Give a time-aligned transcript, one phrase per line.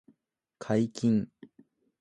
[0.57, 1.29] 解禁